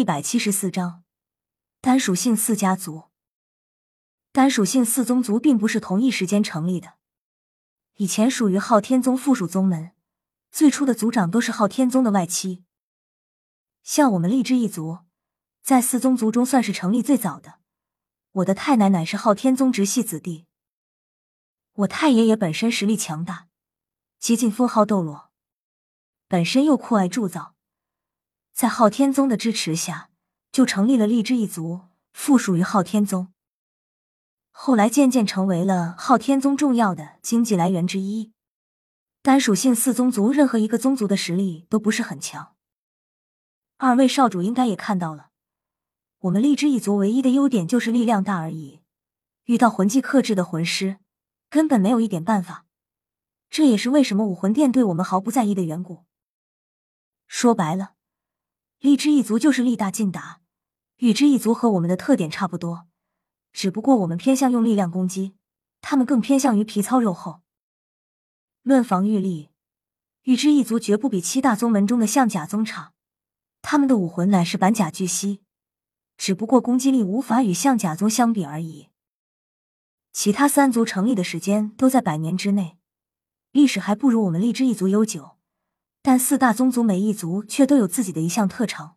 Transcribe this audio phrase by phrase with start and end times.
[0.00, 1.04] 一百七十四章
[1.82, 3.10] 单属性四家族。
[4.32, 6.94] 单属性四宗族并不是同一时间成立的，
[7.96, 9.92] 以前属于昊天宗附属宗门，
[10.50, 12.64] 最初的族长都是昊天宗的外戚。
[13.82, 15.00] 像我们荔枝一族，
[15.62, 17.60] 在四宗族中算是成立最早的。
[18.30, 20.46] 我的太奶奶是昊天宗直系子弟，
[21.74, 23.48] 我太爷爷本身实力强大，
[24.18, 25.30] 接近封号斗罗，
[26.26, 27.54] 本身又酷爱铸造。
[28.60, 30.10] 在昊天宗的支持下，
[30.52, 31.80] 就成立了荔枝一族，
[32.12, 33.32] 附属于昊天宗。
[34.50, 38.32] 后来渐渐成为了昊天宗重要的经济来源之一。
[39.22, 42.54] 单属性四宗族，任何一个宗族的实力都不是很强。
[43.78, 45.30] 二位少主应该也看到了，
[46.18, 48.82] 我们荔枝一族唯一的优点就是力量大而已。
[49.44, 50.98] 遇到魂技克制的魂师，
[51.48, 52.66] 根本没有一点办法。
[53.48, 56.04] 这也是为什么武魂殿对我们毫不在意的缘故。
[57.26, 57.94] 说白了。
[58.80, 60.40] 荔枝一族就是力大劲大，
[60.96, 62.86] 羽之一族和我们的特点差不多，
[63.52, 65.34] 只不过我们偏向用力量攻击，
[65.82, 67.42] 他们更偏向于皮糙肉厚。
[68.62, 69.50] 论防御力，
[70.22, 72.94] 羽之一族绝不比七大宗门中的象甲宗差，
[73.60, 75.42] 他们的武魂乃是板甲巨蜥，
[76.16, 78.88] 只不过攻击力无法与象甲宗相比而已。
[80.14, 82.78] 其他三族成立的时间都在百年之内，
[83.52, 85.36] 历史还不如我们荔枝一族悠久。
[86.02, 88.96] 但四大宗族每一族却都有自己的一项特长，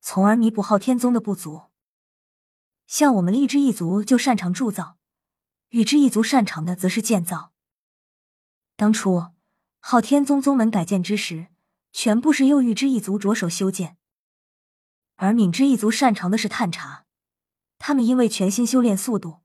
[0.00, 1.70] 从而弥补昊天宗的不足。
[2.86, 4.98] 像我们力之一族就擅长铸造，
[5.68, 7.52] 羽之一族擅长的则是建造。
[8.76, 9.28] 当初
[9.78, 11.46] 昊天宗宗门改建之时，
[11.92, 13.96] 全部是由玉之一族着手修建，
[15.14, 17.06] 而敏之一族擅长的是探查。
[17.78, 19.42] 他们因为全新修炼速度，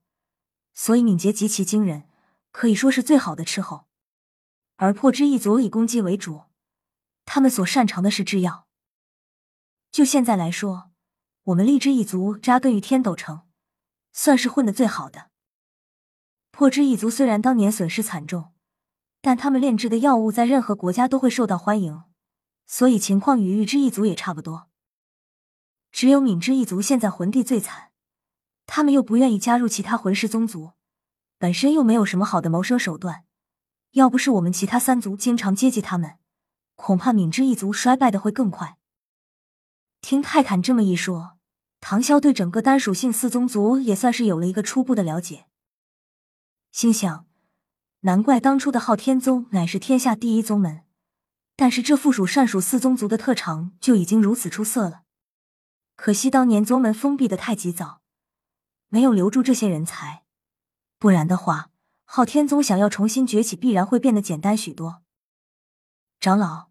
[0.73, 2.09] 所以敏捷极其惊人，
[2.51, 3.85] 可以说是最好的斥候。
[4.77, 6.48] 而破之一族以攻击为主。
[7.31, 8.65] 他们所擅长的是制药。
[9.91, 10.89] 就现在来说，
[11.43, 13.43] 我们荔枝一族扎根于天斗城，
[14.11, 15.29] 算是混的最好的。
[16.49, 18.51] 破之一族虽然当年损失惨重，
[19.21, 22.01] 但他们炼制的药物在任何国家都会受到欢迎，
[22.65, 24.67] 所以情况与玉之一族也差不多。
[25.91, 27.91] 只有敏之一族现在魂帝最惨，
[28.65, 30.71] 他们又不愿意加入其他魂师宗族，
[31.37, 33.25] 本身又没有什么好的谋生手段，
[33.91, 36.15] 要不是我们其他三族经常接济他们。
[36.81, 38.77] 恐怕敏之一族衰败的会更快。
[39.99, 41.37] 听泰坦这么一说，
[41.81, 45.45] 唐潇对整个单属性四宗族也算是有了一个初步的了解，
[46.71, 47.27] 心想：
[47.99, 50.85] 难怪当初的昊天宗乃是天下第一宗门，
[51.57, 55.01] 但是这附属善属四宗族的特长就已经如此出色了。
[55.97, 58.01] 可惜当年宗门封闭的太急躁，
[58.87, 60.23] 没有留住这些人才，
[60.97, 61.71] 不然的话，
[62.05, 65.03] 昊天宗想要重新崛起，必然会变得简单许多。
[66.21, 66.68] 长老。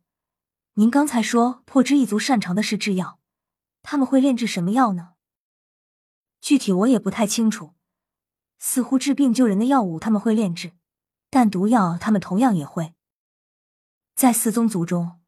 [0.78, 3.18] 您刚才说破之一族擅长的是制药，
[3.82, 5.14] 他们会炼制什么药呢？
[6.40, 7.74] 具体我也不太清楚，
[8.60, 10.74] 似乎治病救人的药物他们会炼制，
[11.30, 12.94] 但毒药他们同样也会。
[14.14, 15.18] 在四宗族中，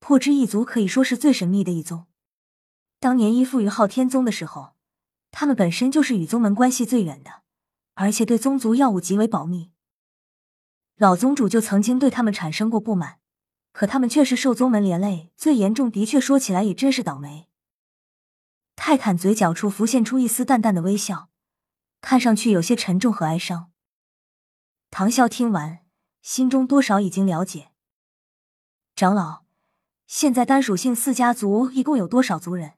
[0.00, 2.08] 破之一族可以说是最神秘的一宗。
[2.98, 4.74] 当年依附于昊天宗的时候，
[5.30, 7.42] 他们本身就是与宗门关系最远的，
[7.94, 9.70] 而且对宗族药物极为保密。
[10.96, 13.20] 老宗主就曾经对他们产生过不满。
[13.78, 17.48] 可他们却是受宗门连累最严重，的确说起来也真是倒霉。
[18.74, 21.30] 泰坦嘴角处浮现出一丝淡淡的微笑，
[22.00, 23.70] 看上去有些沉重和哀伤。
[24.90, 25.86] 唐啸听完，
[26.22, 27.70] 心中多少已经了解。
[28.96, 29.44] 长老，
[30.08, 32.72] 现在单属性四家族一共有多少族人？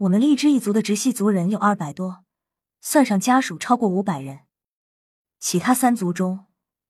[0.00, 2.26] 我们荔枝一族的直系族人有二百多，
[2.82, 4.40] 算上家属超过五百人。
[5.40, 6.44] 其他三族中，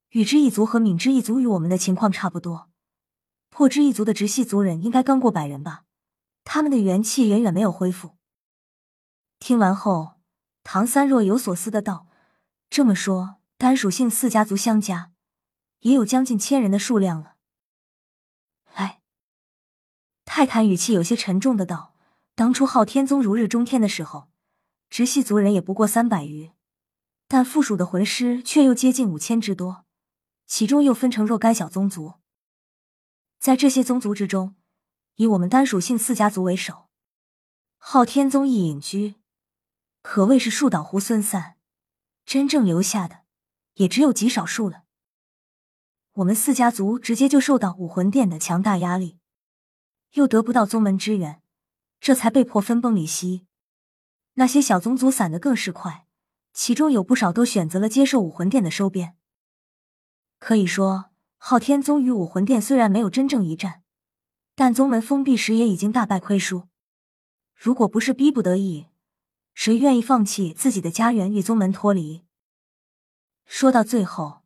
[0.09, 2.72] 羽之一族和敏之一族与我们的情况差不多。
[3.53, 5.85] 破之一族的直系族人应该刚过百人吧，
[6.43, 8.17] 他们的元气远远没有恢复。
[9.39, 10.15] 听完后，
[10.65, 12.07] 唐三若有所思的道
[12.71, 15.13] ：“这么说，单属性四家族相加，
[15.81, 17.35] 也有将近千人的数量了。”
[18.73, 19.03] 哎，
[20.25, 21.95] 泰坦语气有些沉重的道
[22.35, 24.31] ：“当初昊天宗如日中天的时候，
[24.89, 26.53] 直系族人也不过三百余，
[27.29, 29.85] 但附属的魂师却又接近五千之多，
[30.47, 32.15] 其中又分成若干小宗族。”
[33.43, 34.55] 在这些宗族之中，
[35.17, 36.89] 以我们单属性四家族为首，
[37.77, 39.17] 昊天宗一隐居，
[40.01, 41.57] 可谓是树倒猢狲散，
[42.25, 43.25] 真正留下的
[43.75, 44.85] 也只有极少数了。
[46.13, 49.19] 我们四家族直接就受到武魂殿的强大压力，
[50.13, 51.43] 又得不到宗门支援，
[51.99, 53.49] 这才被迫分崩离析。
[54.35, 56.07] 那些小宗族散的更是快，
[56.53, 59.17] 其中有不少都选择了接受武魂殿的收编。
[60.39, 61.12] 可以说。
[61.45, 63.83] 昊天宗与武魂殿虽然没有真正一战，
[64.55, 66.69] 但宗门封闭时也已经大败亏输。
[67.53, 68.87] 如果不是逼不得已，
[69.53, 72.23] 谁愿意放弃自己的家园与宗门脱离？
[73.45, 74.43] 说到最后，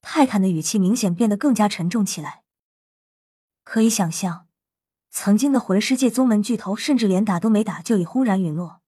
[0.00, 2.42] 泰坦的语气明显变得更加沉重起来。
[3.62, 4.48] 可以想象，
[5.10, 8.82] 曾经的魂师界宗门巨头，甚至连打都没打就已轰然陨落，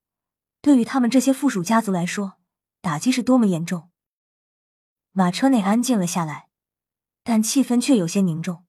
[0.61, 2.33] 对于他们这些附属家族来说，
[2.81, 3.91] 打击是多么严重。
[5.13, 6.49] 马车内安静了下来，
[7.25, 8.65] 但气氛却有些凝重。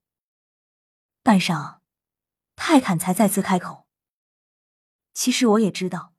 [1.22, 1.78] 半晌，
[2.56, 3.86] 泰坦才再次开口
[5.14, 6.14] ：“其实我也知道，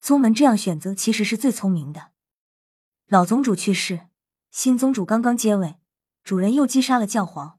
[0.00, 2.12] 宗门这样选择其实是最聪明的。
[3.06, 4.06] 老宗主去世，
[4.52, 5.78] 新宗主刚刚接位，
[6.22, 7.58] 主人又击杀了教皇。”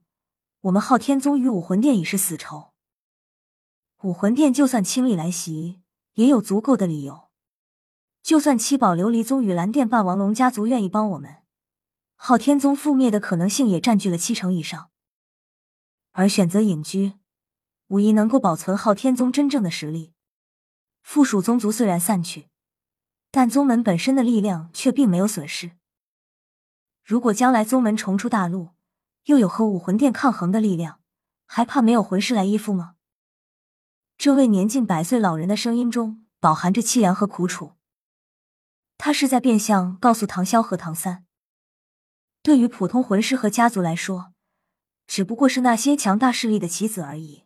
[0.65, 2.73] 我们昊天宗与武魂殿已是死仇，
[4.01, 5.79] 武魂殿就算亲历来袭，
[6.15, 7.29] 也有足够的理由。
[8.23, 11.43] 就算七宝琉璃宗与蓝电霸王龙家族愿意帮我们，
[12.15, 14.89] 昊天宗覆灭的可能性也占据了七成以上。
[16.11, 17.13] 而选择隐居，
[17.87, 20.13] 无疑能够保存昊天宗真正的实力。
[21.01, 22.49] 附属宗族虽然散去，
[23.29, 25.71] 但宗门本身的力量却并没有损失。
[27.03, 28.69] 如果将来宗门重出大陆，
[29.25, 31.01] 又有和武魂殿抗衡的力量，
[31.45, 32.95] 还怕没有魂师来依附吗？
[34.17, 37.73] 这位年近百岁老人的声音中饱含着凄凉和苦楚。
[38.97, 41.24] 他是在变相告诉唐潇和唐三，
[42.45, 44.31] 对于普通魂师和家族来说，
[45.07, 47.45] 只不过是那些强大势力的棋子而已。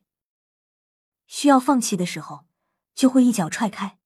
[1.25, 2.45] 需要放弃的时候，
[2.93, 3.97] 就会一脚踹开。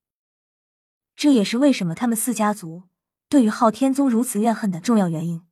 [1.15, 2.83] 这也是为什么他们四家族
[3.27, 5.47] 对于昊天宗如此怨恨的重要原因。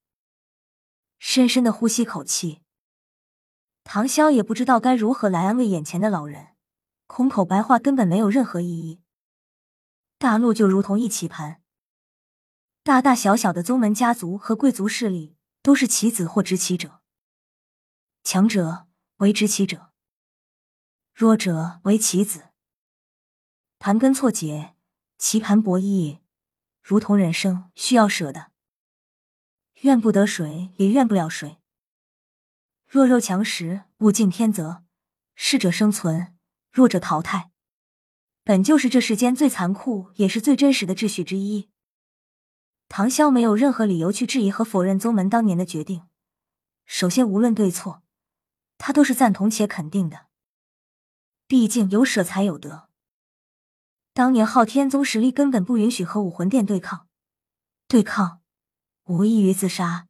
[1.18, 2.62] 深深的呼吸口气，
[3.84, 6.50] 唐潇也不知道该如何来安慰眼前的老人，
[7.08, 9.02] 空口白话根本没有任何意义。
[10.20, 11.61] 大陆就如同一棋盘，
[12.84, 17.02] 大大小小的宗门家族和贵族势力都是棋子或执棋者，
[18.24, 18.88] 强者
[19.18, 19.92] 为执棋者，
[21.14, 22.50] 弱者为棋子。
[23.78, 24.76] 盘根错节，
[25.20, 26.22] 棋盘博弈，
[26.82, 28.52] 如同人生需要舍的。
[29.82, 31.60] 怨不得谁，也怨不了谁。
[32.88, 34.84] 弱肉强食，物竞天择，
[35.36, 36.36] 适者生存，
[36.72, 37.52] 弱者淘汰，
[38.44, 41.70] 本就是这世间最残酷也是最真实的秩序之一。
[42.94, 46.10] 唐潇没有任何理由去质疑和否认宗门当年的决定。
[46.86, 48.04] 首先，无论对错，
[48.78, 50.28] 他都是赞同且肯定的。
[51.48, 52.90] 毕竟有舍才有得。
[54.12, 57.08] 当年昊天宗实力根本不允许和武魂殿对抗，
[57.88, 58.42] 对抗。
[59.06, 60.10] 无异于自杀，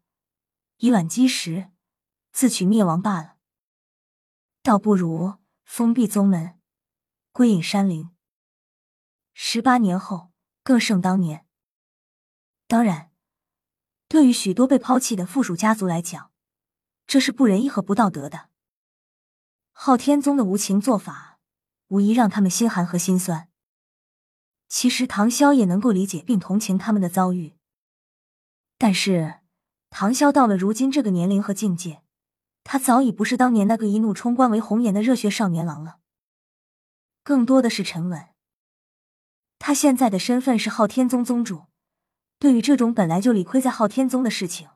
[0.78, 1.70] 以卵击石，
[2.32, 3.36] 自取灭亡罢了。
[4.64, 6.60] 倒不如封闭宗门，
[7.32, 8.10] 归隐山林。
[9.36, 10.32] 十八年后
[10.64, 11.46] 更胜当年。
[12.72, 13.12] 当然，
[14.08, 16.32] 对于许多被抛弃的附属家族来讲，
[17.06, 18.48] 这是不仁义和不道德的。
[19.74, 21.42] 昊天宗的无情做法，
[21.90, 23.50] 无疑让他们心寒和心酸。
[24.70, 27.58] 其实唐潇也能够理解并同情他们的遭遇。
[28.78, 29.42] 但是，
[29.90, 32.04] 唐潇到了如今这个年龄和境界，
[32.64, 35.98] 他早已不是当年那个一怒冲冠为红颜的热血少年郎了，
[37.22, 38.30] 更多的是沉稳。
[39.60, 41.66] 他现在的身份是昊天宗宗主，
[42.42, 44.68] 对于这种本来就理亏在昊天宗的事情，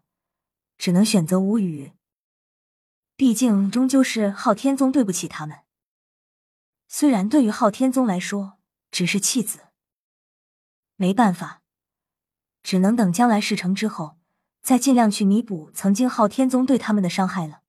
[0.78, 1.94] 只能选择无语。
[3.16, 5.62] 毕竟，终究是昊天宗对不起他们。
[6.88, 8.60] 虽然对于昊天宗来说
[8.92, 9.70] 只是弃子，
[10.96, 11.64] 没办法。
[12.62, 14.20] 只能等将来事成之后，
[14.62, 17.62] 再尽量去弥补曾经昊天宗对他们的伤害了。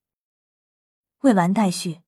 [1.21, 2.03] 未完待续。